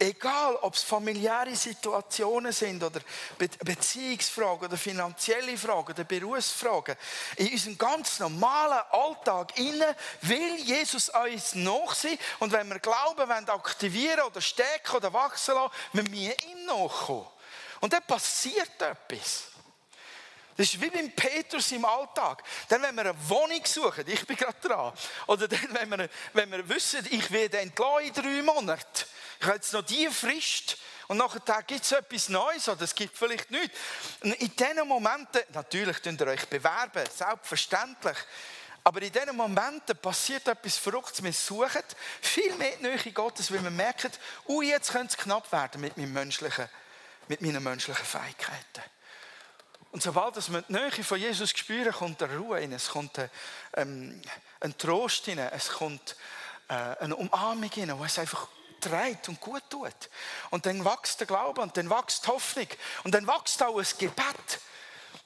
[0.00, 3.00] Egal, ob es familiäre Situationen sind oder
[3.36, 6.94] Beziehungsfragen oder finanzielle Fragen oder Berufsfragen,
[7.34, 13.48] in unserem ganz normalen Alltag innen will Jesus uns nachsehen und wenn wir Glauben wollen,
[13.48, 17.26] aktivieren oder stärken oder wachsen lassen, müssen wir ihm nachkommen.
[17.80, 19.48] Und dann passiert etwas.
[20.58, 22.42] Das ist wie beim Petrus im Alltag.
[22.68, 24.92] Dann, wenn wir eine Wohnung suchen, ich bin gerade dran,
[25.28, 29.04] oder dann, wenn wir, wenn wir wissen, ich werde entlassen in drei Monaten,
[29.38, 33.16] ich habe jetzt noch die Frist, und nachher gibt es etwas Neues oder es gibt
[33.16, 33.78] vielleicht nichts.
[34.20, 38.16] Und in diesen Momenten, natürlich könnt ihr euch bewerben, selbstverständlich.
[38.82, 41.22] Aber in diesen Momenten passiert etwas Verrücktes.
[41.22, 41.82] Wir suchen
[42.20, 44.10] viel mehr die Nähe Gottes, weil wir merken,
[44.46, 46.68] oh, jetzt könnte es knapp werden mit menschlichen
[47.28, 48.82] mit meinen menschlichen Fähigkeiten.
[49.90, 53.30] Und sobald wir die Nähe von Jesus spüren, kommt eine Ruhe rein, es kommt ein,
[53.74, 54.22] ähm,
[54.60, 56.16] ein Trost rein, es kommt
[56.68, 58.48] äh, eine Umarmung rein, die es einfach
[58.80, 60.10] trägt und gut tut.
[60.50, 62.68] Und dann wächst der Glaube und dann wächst die Hoffnung
[63.04, 64.60] und dann wächst auch ein Gebet.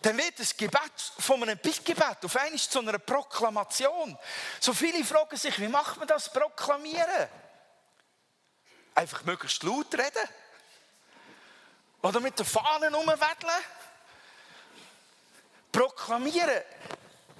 [0.02, 4.16] Dann wird das Gebet von einem Bittgebet auf einmal zu einer Proklamation.
[4.60, 7.28] So viele fragen sich, wie macht man das Proklamieren?
[8.94, 10.28] Einfach möglichst laut reden.
[12.02, 13.50] Oder mit den Fahnen umwedeln.
[15.72, 16.62] Proklamieren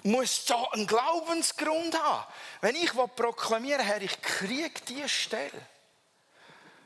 [0.05, 2.27] muss so einen Glaubensgrund haben.
[2.61, 5.67] Wenn ich proklamieren Herr, ich kriege diese Stelle,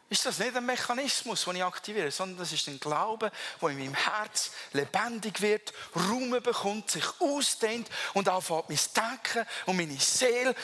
[0.09, 3.79] ist das nicht ein Mechanismus, den ich aktiviere, sondern das ist ein Glaube, der in
[3.79, 10.55] meinem Herz lebendig wird, Raum bekommt, sich ausdehnt und anfängt mein Denken und meine Seele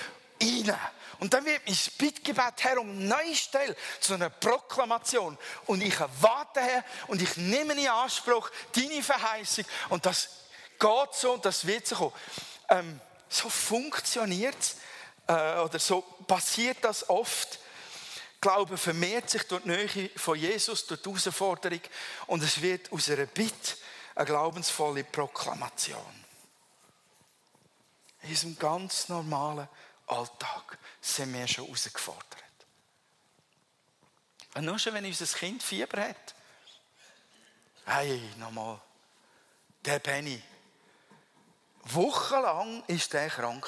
[0.40, 0.78] rein.
[1.18, 5.36] Und dann wird mein Bittgebet, Herr, um neue Stelle zu einer Proklamation.
[5.66, 9.64] Und ich erwarte, Herr, und ich nehme in Anspruch deine Verheißung.
[9.88, 10.41] Und das
[10.82, 12.12] geht so und das wird so kommen.
[12.68, 14.76] Ähm, so funktioniert es,
[15.28, 17.60] äh, oder so passiert das oft.
[18.40, 21.80] Glaube vermehrt sich durch die Nähe von Jesus, durch die Herausforderung.
[22.26, 23.76] Und es wird aus einer Bitte
[24.16, 26.24] eine glaubensvolle Proklamation.
[28.22, 29.68] In diesem ganz normalen
[30.08, 32.26] Alltag sind wir schon herausgefordert.
[34.54, 36.34] Und nur schon, wenn unser Kind Fieber hat.
[37.86, 38.80] Hey, nochmal.
[39.84, 40.42] Der Benny.
[41.84, 43.66] Wochenlang war der krank.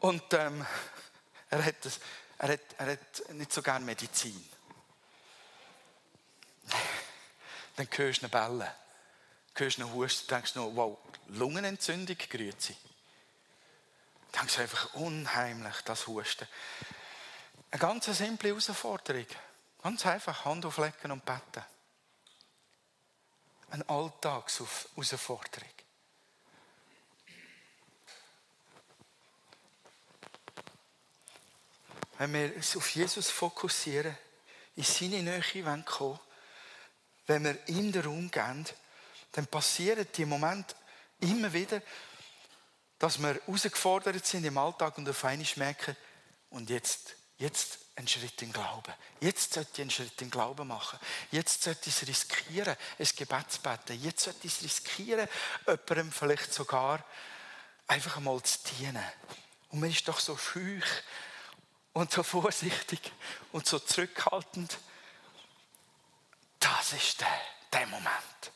[0.00, 0.66] Und ähm,
[1.50, 1.74] er, hat
[2.38, 4.48] er, hat, er hat nicht so gerne Medizin.
[7.76, 8.74] Dann hörst du eine Bälle,
[9.54, 12.76] hörst du einen Husten, denkst du, wow, Lungenentzündung, grüezi
[14.34, 16.46] denkst du einfach unheimlich, das Husten.
[17.70, 19.26] Eine ganz simple Herausforderung.
[19.82, 21.64] Ganz einfach Hand auflegen und beten.
[23.70, 25.68] Eine Alltagsherausforderung.
[32.20, 34.14] Wenn wir uns auf Jesus fokussieren,
[34.76, 36.20] in seine Nähe kommen
[37.24, 38.66] wenn wir ihm den Raum geben,
[39.32, 40.74] dann passieren die Momente
[41.20, 41.80] immer wieder,
[42.98, 45.96] dass wir herausgefordert sind im Alltag und auf einmal merken,
[46.50, 48.92] und jetzt jetzt einen Schritt in Glauben.
[49.20, 50.98] Jetzt sollte ich einen Schritt in Glauben machen.
[51.30, 53.98] Jetzt sollte ich es riskieren, ein Gebet zu beten.
[54.02, 55.26] Jetzt sollte ich es riskieren,
[55.66, 57.02] jemandem vielleicht sogar
[57.86, 59.02] einfach einmal zu dienen.
[59.70, 60.84] Und man ist doch so schüch
[61.92, 63.12] und so vorsichtig
[63.52, 64.78] und so zurückhaltend.
[66.58, 67.40] Das ist der,
[67.72, 68.52] der Moment.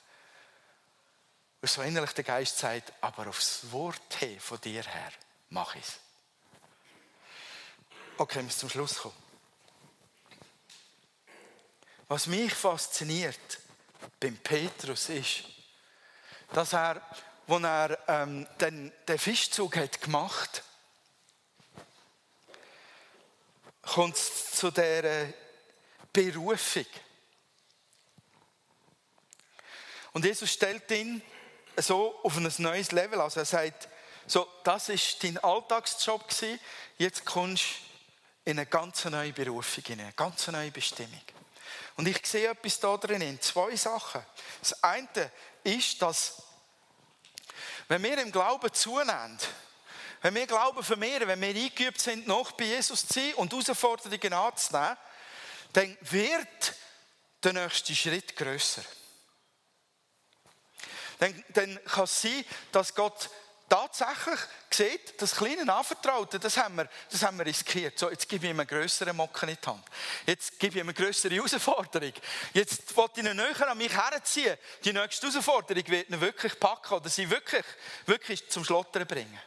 [1.61, 5.13] Und so innerlich der Geist sagt, aber aufs Wort her, von dir her,
[5.49, 5.99] mach es.
[8.17, 9.17] Okay, wir müssen zum Schluss kommen.
[12.07, 13.59] Was mich fasziniert
[14.21, 15.45] beim Petrus ist,
[16.53, 17.01] dass er,
[17.49, 20.63] als er ähm, den, den Fischzug hat gemacht
[23.87, 25.27] kommt es zu dieser
[26.13, 26.87] Berufung.
[30.13, 31.23] Und Jesus stellt ihn
[31.77, 33.21] so auf ein neues Level.
[33.21, 33.89] Also er sagt,
[34.27, 36.61] so, das ist dein Alltagsjob gewesen,
[36.99, 41.21] jetzt kommst du in eine ganz neue Berufung, in eine ganz neue Bestimmung.
[41.97, 44.25] Und ich sehe etwas da drin, zwei Sachen.
[44.61, 45.31] Das eine
[45.63, 46.43] ist, dass
[47.89, 49.39] wenn wir im Glauben zunehmen,
[50.25, 54.33] wenn wir Glauben vermehren, wenn wir eingeübt sind, noch bei Jesus zu sein und Herausforderungen
[54.33, 54.97] anzunehmen,
[55.75, 56.75] dann wird
[57.43, 58.83] der nächste Schritt grösser.
[61.19, 63.29] Dann, dann kann es sein, dass Gott
[63.69, 67.99] tatsächlich sieht, das kleine Anvertraute, das haben wir, das haben wir riskiert.
[67.99, 69.85] So, jetzt gebe ich ihm einen grösseren Mocken in die Hand.
[70.25, 72.15] Jetzt gebe ich ihm eine grössere Herausforderung.
[72.55, 74.57] Jetzt will ich ihn näher an mich herziehen.
[74.87, 77.67] Die nächste Herausforderung wird ihn wirklich packen oder sie wirklich,
[78.07, 79.39] wirklich zum Schlottern bringen.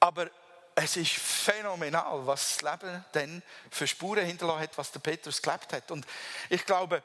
[0.00, 0.30] Aber
[0.74, 5.72] es ist phänomenal, was das Leben dann für Spuren hinterlassen hat, was der Petrus gelebt
[5.72, 5.90] hat.
[5.90, 6.06] Und
[6.48, 7.02] ich glaube,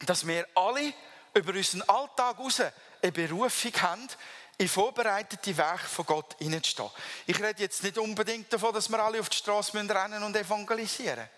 [0.00, 0.92] dass wir alle
[1.34, 4.08] über unseren Alltag heraus eine Berufung haben,
[4.58, 6.90] in vorbereitete Wege von Gott hineinzustehen.
[7.26, 11.28] Ich rede jetzt nicht unbedingt davon, dass wir alle auf die Straße rennen und evangelisieren.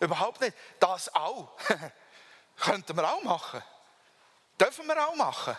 [0.00, 0.54] Überhaupt nicht.
[0.80, 1.56] Das auch.
[2.56, 3.62] Könnten wir auch machen.
[4.58, 5.56] Dürfen wir auch machen.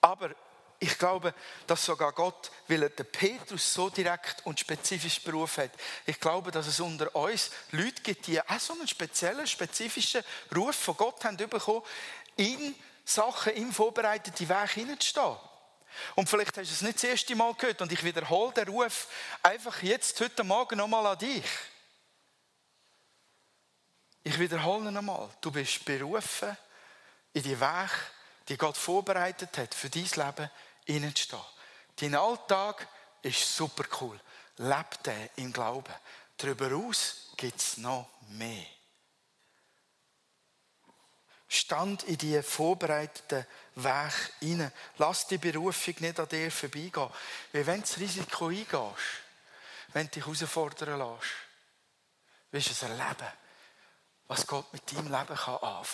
[0.00, 0.30] Aber
[0.80, 1.34] ich glaube,
[1.66, 5.72] dass sogar Gott, weil er den Petrus so direkt und spezifisch berufen hat,
[6.06, 10.22] ich glaube, dass es unter uns Leute gibt, die auch so einen speziellen, spezifischen
[10.54, 11.82] Ruf von Gott haben bekommen,
[12.36, 15.36] in Sachen im vorbereiteten Weg hineinzustehen.
[16.14, 19.08] Und vielleicht hast du es nicht das erste Mal gehört und ich wiederhole den Ruf
[19.42, 21.44] einfach jetzt, heute Morgen nochmal an dich.
[24.22, 25.28] Ich wiederhole nochmal.
[25.40, 26.56] Du bist berufen,
[27.32, 27.90] in die Weg,
[28.48, 30.50] die Gott vorbereitet hat, für dein Leben
[30.88, 31.42] hineinzustehen.
[31.96, 32.88] Dein Alltag
[33.22, 34.18] ist super cool.
[34.56, 35.94] Leb den im Glauben.
[36.36, 38.66] Darüber aus gibt es noch mehr.
[41.48, 43.46] Stand in die vorbereiteten
[43.76, 44.72] Weg hinein.
[44.98, 47.10] Lass die Berufung nicht an dir vorbeigehen.
[47.52, 49.22] Weil wenn du das Risiko eingehst,
[49.92, 51.32] wenn du dich herausfordern lässt,
[52.50, 53.32] wirst du es erleben,
[54.26, 55.86] was Gott mit deinem Leben anfangen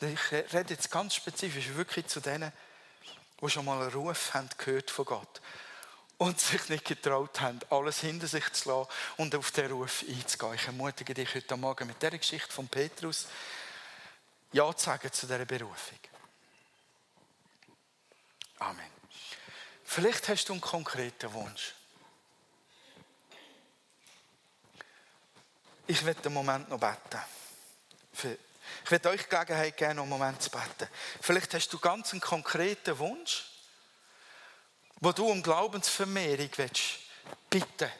[0.00, 0.12] kann.
[0.12, 2.52] Ich rede jetzt ganz spezifisch wirklich zu denen,
[3.40, 5.40] die schon mal einen Ruf haben gehört von Gott
[6.18, 10.54] und sich nicht getraut haben, alles hinter sich zu lassen und auf den Ruf einzugehen.
[10.54, 13.26] Ich ermutige dich heute Morgen mit dieser Geschichte von Petrus,
[14.52, 15.98] Ja zu sagen zu dieser Berufung.
[18.58, 18.90] Amen.
[19.84, 21.74] Vielleicht hast du einen konkreten Wunsch.
[25.86, 27.22] Ich werde einen Moment noch beten.
[28.84, 30.88] Ich werde euch Gelegenheit geben, einen Moment zu beten.
[31.20, 33.44] Vielleicht hast du ganz einen konkreten Wunsch,
[35.00, 36.98] wo du um Glaubensvermehrung willst,
[37.50, 37.90] bitten.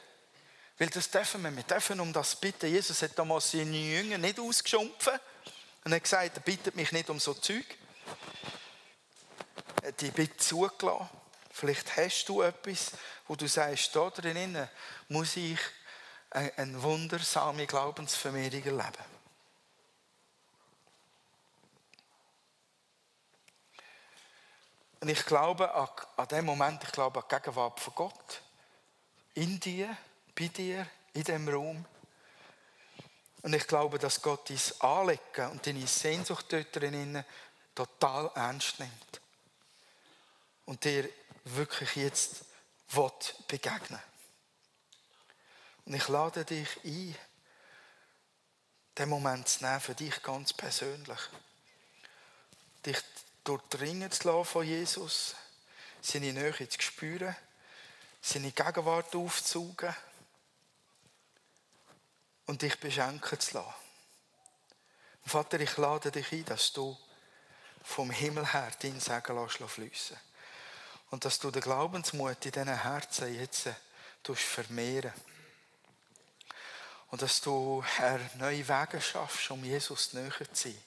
[0.78, 1.54] Weil das dürfen wir.
[1.54, 2.70] Wir dürfen um das bitten.
[2.70, 5.18] Jesus hat damals seine Jünger nicht ausgeschumpfen
[5.84, 7.64] und hat gesagt, er bittet mich nicht um so Zeug.
[10.00, 11.08] Die Bitte zugelassen.
[11.50, 12.92] Vielleicht hast du etwas,
[13.26, 14.68] wo du sagst, da drinnen
[15.08, 15.58] muss ich
[16.30, 19.17] eine wundersame Glaubensvermehrung erleben.
[25.00, 28.42] Und ich glaube an, an dem Moment, ich glaube an die Gegenwart von Gott.
[29.34, 29.96] In dir,
[30.34, 31.84] bei dir, in dem Raum.
[33.42, 37.24] Und ich glaube, dass Gott dein Anlegen und deine Sehnsucht dort drinnen
[37.74, 39.20] total ernst nimmt.
[40.64, 41.08] Und dir
[41.44, 42.44] wirklich jetzt
[43.46, 44.00] begegnen
[45.86, 47.14] Und ich lade dich ein,
[48.98, 51.20] den Moment zu nehmen für dich ganz persönlich.
[52.84, 52.98] Dich
[53.44, 55.34] durchdringen zu lassen von Jesus,
[56.00, 57.34] seine Nähe zu spüren,
[58.20, 59.94] seine Gegenwart aufzusaugen
[62.46, 63.74] und dich beschenken zu lassen.
[65.24, 66.96] Vater, ich lade dich ein, dass du
[67.82, 70.16] vom Himmel her dein Segen fließen
[71.10, 73.68] Und dass du den Glaubensmut in diesen Herzen jetzt
[74.24, 75.12] vermehren
[77.10, 77.84] Und dass du
[78.34, 80.82] neue Wege schaffst, um Jesus näher zu sein.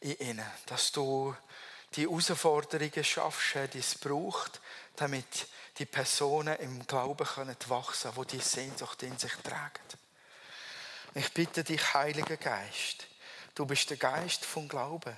[0.00, 0.50] In ihnen.
[0.66, 1.34] Dass du
[1.94, 4.60] die Herausforderungen schaffst, die es braucht,
[4.96, 9.82] damit die Personen im Glauben können wachsen können, die die Sehnsucht in sich tragen.
[11.14, 13.06] Ich bitte dich, Heiliger Geist,
[13.54, 15.16] du bist der Geist vom Glauben,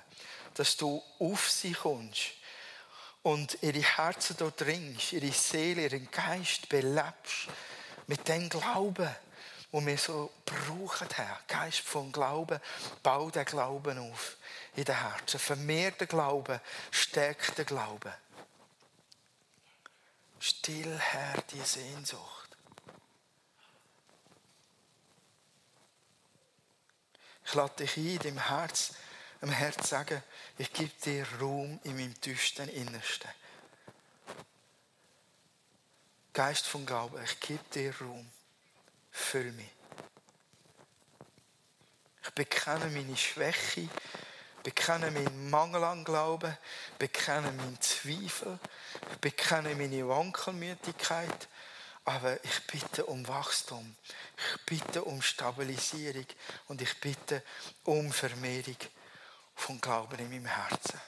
[0.53, 2.31] dass du auf sie kommst
[3.21, 7.47] und ihre Herzen dort dringst, ihre Seele, ihren Geist belebst
[8.07, 9.13] mit dem Glauben,
[9.71, 11.39] wo wir so brauchen, Herr.
[11.47, 12.59] Geist vom Glauben,
[13.03, 14.37] bau den Glauben auf
[14.79, 15.39] in den Herzen.
[15.39, 16.59] Vermehr den Glauben,
[16.91, 18.13] stärk den Glauben.
[20.39, 22.49] Still, Herr, die Sehnsucht.
[27.45, 28.93] Ich lade dich ein, in deinem Herz,
[29.41, 30.23] im Herz sagen,
[30.57, 33.29] ich gebe dir Raum in meinem tiefsten Innersten.
[36.31, 38.29] Geist vom Glauben, ich gebe dir Raum.
[39.11, 39.69] Füll mich.
[42.23, 43.89] Ich bekenne meine Schwäche,
[44.63, 46.57] bekenne meinen Mangel an Glauben,
[46.97, 48.59] bekenne meinen Zweifel,
[49.21, 51.47] bekenne meine Wankelmütigkeit,
[52.05, 53.95] aber ich bitte um Wachstum,
[54.37, 56.25] ich bitte um Stabilisierung
[56.67, 57.43] und ich bitte
[57.83, 58.77] um Vermehrung
[59.55, 60.99] von Glauben in meinem Herzen.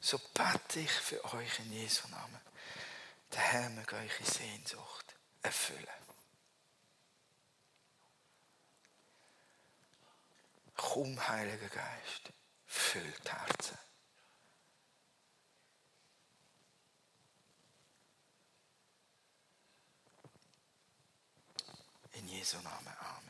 [0.00, 2.40] So bete ich für euch in Jesu Namen.
[3.32, 6.05] Der Herr möge eure Sehnsucht erfüllen.
[10.76, 12.32] Komm, Heiliger Geist,
[12.66, 13.78] füllt Herzen.
[22.12, 22.96] In Jesu Namen.
[23.00, 23.25] Amen.